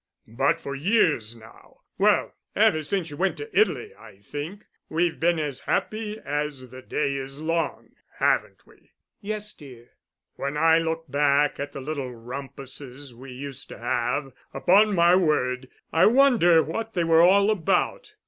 [0.33, 5.37] But for years now well, ever since you went to Italy, I think, we've been
[5.37, 9.91] as happy as the day is long, haven't we?" "Yes, dear."
[10.37, 15.69] "When I look back at the little rumpuses we used to have, upon my word,
[15.93, 18.15] I wonder what they were all about."